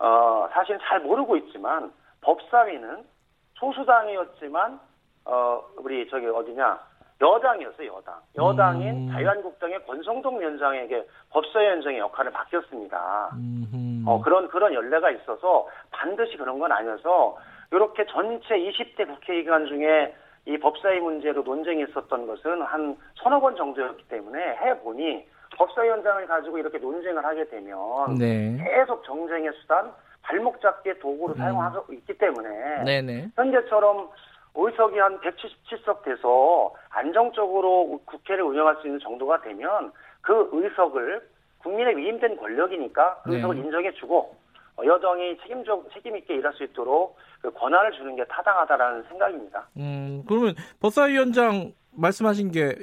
어, 0.00 0.48
사실 0.52 0.78
잘 0.82 1.00
모르고 1.00 1.36
있지만 1.36 1.92
법사위는 2.20 3.04
소수당이었지만 3.54 4.80
어, 5.24 5.62
우리 5.78 6.08
저기 6.10 6.26
어디냐 6.26 6.92
여당이었어요 7.22 7.94
여당. 7.94 8.20
여당인 8.36 9.08
음. 9.08 9.12
자유한국당의 9.12 9.86
권성동 9.86 10.40
위원장에게 10.40 11.06
법사위원장의 11.30 12.00
역할을 12.00 12.32
맡겼습니다. 12.32 13.30
어, 14.04 14.20
그런, 14.20 14.48
그런 14.48 14.74
연례가 14.74 15.10
있어서 15.12 15.68
반드시 15.92 16.36
그런 16.36 16.58
건 16.58 16.72
아니어서, 16.72 17.36
이렇게 17.72 18.04
전체 18.06 18.54
20대 18.54 19.06
국회의원 19.06 19.66
중에 19.66 20.14
이 20.44 20.58
법사위 20.58 21.00
문제로 21.00 21.42
논쟁이 21.42 21.84
있었던 21.88 22.26
것은 22.26 22.62
한 22.62 22.96
서너 23.14 23.40
번 23.40 23.56
정도였기 23.56 24.08
때문에 24.08 24.56
해보니 24.56 25.26
법사위원장을 25.56 26.26
가지고 26.26 26.58
이렇게 26.58 26.78
논쟁을 26.78 27.24
하게 27.24 27.48
되면 27.48 27.78
네. 28.18 28.58
계속 28.62 29.02
정쟁의 29.04 29.52
수단, 29.60 29.90
발목 30.22 30.60
잡기의 30.60 30.98
도구로 30.98 31.34
음. 31.34 31.38
사용하고 31.38 31.92
있기 31.92 32.18
때문에 32.18 32.84
네네. 32.84 33.28
현재처럼 33.36 34.10
의석이 34.54 34.98
한 34.98 35.18
177석 35.20 36.02
돼서 36.02 36.74
안정적으로 36.90 38.00
국회를 38.04 38.44
운영할 38.44 38.76
수 38.76 38.86
있는 38.86 39.00
정도가 39.00 39.40
되면 39.40 39.92
그 40.20 40.50
의석을 40.52 41.26
국민의 41.58 41.96
위임된 41.96 42.36
권력이니까 42.36 43.22
그 43.22 43.30
네. 43.30 43.36
의석을 43.36 43.56
인정해주고 43.56 44.18
어, 44.18 44.41
여당이 44.84 45.38
책임적 45.42 45.88
책임 45.92 46.16
있게 46.16 46.34
일할 46.34 46.52
수 46.54 46.64
있도록 46.64 47.16
그 47.40 47.50
권한을 47.52 47.92
주는 47.92 48.16
게 48.16 48.24
타당하다라는 48.24 49.04
생각입니다. 49.08 49.68
음, 49.76 50.22
그러면 50.28 50.54
법사위원장 50.80 51.72
말씀하신 51.96 52.50
게 52.52 52.74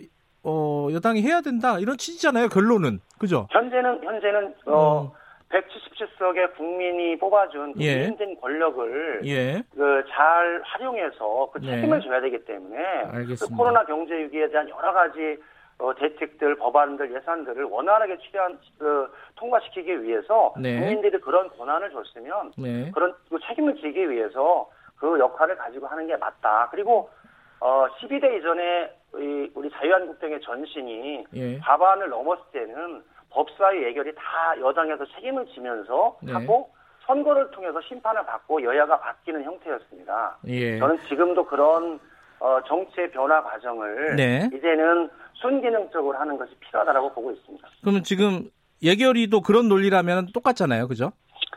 어, 0.44 0.88
여당이 0.92 1.22
해야 1.22 1.42
된다 1.42 1.80
이런 1.80 1.98
취지잖아요. 1.98 2.50
결론은 2.50 3.00
그죠? 3.20 3.48
현재는 3.52 4.04
현재는 4.04 4.46
음. 4.68 4.74
어, 4.74 5.14
177석의 5.50 6.56
국민이 6.56 7.18
뽑아준 7.18 7.74
그 7.74 7.82
예. 7.82 8.02
위임된 8.02 8.40
권력을 8.40 9.22
예, 9.26 9.64
그잘 9.72 10.62
활용해서 10.64 11.50
그 11.52 11.60
네. 11.60 11.76
책임을 11.76 12.02
져야 12.02 12.22
되기 12.22 12.44
때문에 12.46 12.78
알겠습니다. 12.78 13.46
그 13.48 13.56
코로나 13.56 13.84
경제 13.86 14.14
위기에 14.16 14.48
대한 14.50 14.70
여러 14.70 14.94
가지 14.94 15.38
어, 15.80 15.94
대책들, 15.96 16.56
법안들, 16.56 17.16
예산들을 17.16 17.64
원활하게 17.64 18.18
취한 18.18 18.60
그, 18.78 19.10
통과시키기 19.36 20.04
위해서 20.04 20.54
네. 20.60 20.78
국민들이 20.78 21.18
그런 21.20 21.50
권한을 21.50 21.90
줬으면 21.92 22.52
네, 22.58 22.92
그런 22.92 23.16
그 23.30 23.40
책임을 23.48 23.76
지기 23.76 24.10
위해서 24.10 24.70
그 24.98 25.18
역할을 25.18 25.56
가지고 25.56 25.88
하는 25.88 26.06
게 26.08 26.18
맞다. 26.18 26.68
그리고 26.72 27.10
어, 27.62 27.88
12대 28.02 28.38
이전에 28.38 28.92
이, 29.16 29.52
우리 29.56 29.70
자유한국당의 29.72 30.42
전신이 30.42 31.26
예, 31.34 31.58
과반을 31.60 32.10
넘었을 32.10 32.44
때는 32.52 33.02
법사위 33.30 33.84
예결이 33.84 34.14
다 34.16 34.60
여당에서 34.60 35.06
책임을 35.16 35.46
지면서 35.48 36.18
네. 36.22 36.34
하고 36.34 36.70
선거를 37.06 37.52
통해서 37.52 37.80
심판을 37.82 38.26
받고 38.26 38.62
여야가 38.64 39.00
바뀌는 39.00 39.44
형태였습니다. 39.44 40.38
예. 40.48 40.78
저는 40.78 41.00
지금도 41.08 41.46
그런 41.46 42.00
어, 42.40 42.60
정치의 42.68 43.12
변화 43.12 43.42
과정을 43.44 44.16
네. 44.16 44.50
이제는 44.54 45.10
순기능적으로 45.42 46.18
하는 46.18 46.38
것이 46.38 46.54
필요하다고 46.56 47.14
보고 47.14 47.32
있습니다. 47.32 47.68
그러면 47.82 48.04
지금 48.04 48.50
예결위도 48.84 49.42
그런 49.42 49.68
논리라면 49.68 50.28
똑같잖아요, 50.34 50.88
그죠? 50.88 51.12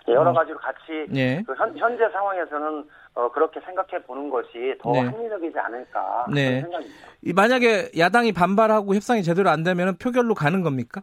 여러 0.09 0.31
음. 0.31 0.35
가지로 0.35 0.59
같이 0.59 1.07
예. 1.15 1.43
그 1.47 1.55
현, 1.55 1.77
현재 1.79 2.09
상황에서는 2.11 2.85
어, 3.15 3.31
그렇게 3.31 3.61
생각해 3.61 4.03
보는 4.05 4.31
것이 4.31 4.75
더 4.81 4.91
네. 4.93 5.01
합리적이지 5.01 5.59
않을까 5.59 6.27
네. 6.33 6.61
생각입니다. 6.63 7.09
이 7.23 7.33
만약에 7.33 7.91
야당이 7.97 8.33
반발하고 8.33 8.95
협상이 8.95 9.23
제대로 9.23 9.51
안 9.51 9.63
되면 9.63 9.97
표결로 9.99 10.35
가는 10.35 10.63
겁니까? 10.63 11.03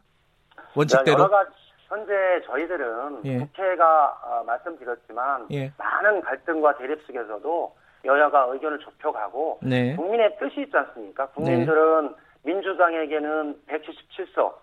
원칙대로? 0.76 1.13
여러 1.13 1.30
가지 1.30 1.52
현재 1.88 2.13
저희들은 2.46 3.22
예. 3.26 3.38
국회가 3.38 4.18
어, 4.24 4.44
말씀드렸지만 4.46 5.48
예. 5.52 5.72
많은 5.78 6.22
갈등과 6.22 6.78
대립 6.78 7.02
속에서도 7.06 7.76
여야가 8.06 8.48
의견을 8.52 8.80
좁혀가고 8.80 9.60
네. 9.63 9.96
국민의 9.96 10.38
뜻이 10.39 10.62
있지 10.62 10.76
않습니까? 10.76 11.28
국민들은 11.30 12.15
민주당에게는 12.43 13.62
177석, 13.67 14.54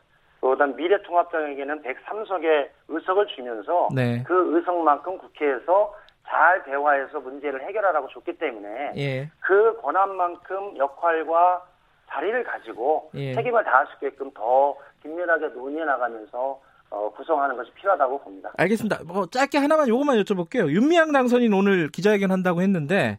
그다음 0.41 0.77
미래통합당에게는 0.77 1.83
103석의 1.83 2.69
의석을 2.89 3.27
주면서 3.29 3.89
네. 3.95 4.23
그 4.27 4.57
의석만큼 4.57 5.19
국회에서 5.19 5.95
잘 6.29 6.63
대화해서 6.65 7.21
문제를 7.21 7.63
해결하라고 7.67 8.09
줬기 8.09 8.37
때문에 8.39 8.93
예. 8.97 9.31
그 9.41 9.81
권한만큼 9.81 10.77
역할과 10.77 11.65
자리를 12.09 12.45
가지고 12.45 13.11
예. 13.15 13.35
책임을 13.35 13.65
다할 13.65 13.87
수 13.87 13.93
있게끔 13.95 14.31
더 14.33 14.77
긴밀하게 15.03 15.49
논의해 15.49 15.85
나가면서 15.85 16.61
어, 16.91 17.11
구성하는 17.17 17.57
것이 17.57 17.71
필요하다고 17.73 18.21
봅니다. 18.21 18.53
알겠습니다. 18.57 19.01
뭐 19.07 19.27
짧게 19.27 19.59
하나만 19.59 19.89
요것만 19.89 20.19
여쭤볼게요. 20.23 20.71
윤미향 20.71 21.13
당선인 21.13 21.53
오늘 21.53 21.89
기자회견 21.89 22.31
한다고 22.31 22.63
했는데 22.63 23.19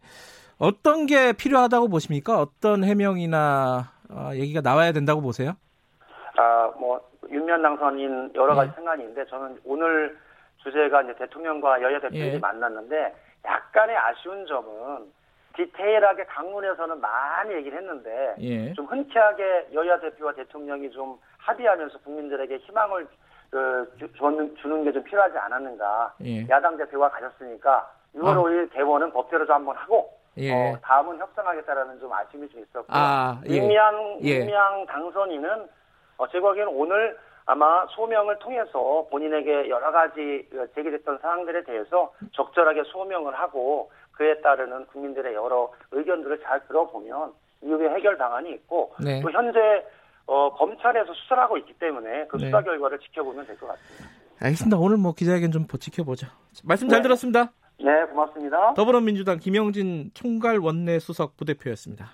어떤 0.57 1.05
게 1.05 1.33
필요하다고 1.33 1.89
보십니까? 1.89 2.39
어떤 2.39 2.83
해명이나 2.83 3.91
어, 4.09 4.31
얘기가 4.33 4.61
나와야 4.61 4.91
된다고 4.91 5.21
보세요? 5.21 5.53
아, 6.37 6.71
뭐 6.79 7.01
윤미향 7.29 7.61
당선인 7.61 8.31
여러 8.35 8.55
가지 8.55 8.71
예. 8.71 8.75
생각이 8.75 9.01
있는데 9.01 9.25
저는 9.25 9.59
오늘 9.65 10.17
주제가 10.63 11.01
이제 11.03 11.15
대통령과 11.15 11.81
여야 11.81 11.99
대표들이 11.99 12.35
예. 12.35 12.39
만났는데 12.39 13.13
약간의 13.45 13.97
아쉬운 13.97 14.45
점은 14.45 15.11
디테일하게 15.55 16.25
강문에서는 16.25 17.01
많이 17.01 17.53
얘기를 17.55 17.77
했는데 17.79 18.35
예. 18.39 18.73
좀 18.73 18.85
흔쾌하게 18.85 19.69
여야 19.73 19.99
대표와 19.99 20.33
대통령이 20.33 20.91
좀 20.91 21.17
합의하면서 21.39 21.99
국민들에게 21.99 22.57
희망을 22.57 23.07
그, 23.49 23.91
주, 23.97 24.11
주는, 24.13 24.55
주는 24.57 24.83
게좀 24.83 25.03
필요하지 25.03 25.37
않았는가. 25.37 26.15
예. 26.25 26.47
야당 26.49 26.77
대표가 26.77 27.09
가셨으니까 27.09 27.91
6월 28.15 28.27
아. 28.27 28.35
5일 28.35 28.71
개원은 28.73 29.11
법대로 29.11 29.45
좀 29.45 29.55
한번 29.55 29.75
하고 29.77 30.16
예. 30.37 30.53
어, 30.53 30.77
다음은 30.81 31.17
협상하겠다라는 31.19 31.99
좀 31.99 32.11
아쉬움이 32.13 32.47
좀 32.49 32.61
있었고 32.61 32.85
아, 32.89 33.41
예. 33.49 33.55
윤미향 33.55 34.19
예. 34.23 34.39
윤미향 34.39 34.85
당선인은 34.85 35.67
어, 36.17 36.27
제 36.29 36.39
보기에는 36.39 36.71
오늘 36.73 37.17
아마 37.45 37.85
소명을 37.87 38.39
통해서 38.39 39.07
본인에게 39.09 39.69
여러 39.69 39.91
가지 39.91 40.47
어, 40.53 40.65
제기됐던 40.75 41.19
사항들에 41.21 41.63
대해서 41.63 42.11
적절하게 42.33 42.83
소명을 42.85 43.33
하고 43.39 43.91
그에 44.11 44.39
따르는 44.41 44.85
국민들의 44.87 45.33
여러 45.33 45.71
의견들을 45.91 46.41
잘 46.43 46.65
들어보면 46.67 47.33
이후에 47.61 47.89
해결 47.89 48.17
방안이 48.17 48.51
있고 48.51 48.93
네. 49.03 49.21
또 49.21 49.31
현재 49.31 49.85
어, 50.25 50.53
검찰에서 50.55 51.13
수사를 51.13 51.41
하고 51.41 51.57
있기 51.57 51.73
때문에 51.73 52.27
그 52.27 52.37
네. 52.37 52.45
수사 52.45 52.61
결과를 52.61 52.99
지켜보면 52.99 53.45
될 53.47 53.57
것 53.57 53.67
같습니다. 53.67 54.09
알겠습니다. 54.39 54.77
오늘 54.77 54.97
뭐 54.97 55.13
기자회견 55.13 55.51
좀 55.51 55.65
지켜보죠. 55.67 56.27
말씀 56.63 56.89
잘 56.89 56.99
네. 56.99 57.03
들었습니다. 57.03 57.49
네, 57.79 58.05
고맙습니다. 58.05 58.73
더불어민주당 58.73 59.39
김영진 59.39 60.11
총괄 60.13 60.59
원내 60.59 60.99
수석 60.99 61.37
부대표였습니다. 61.37 62.09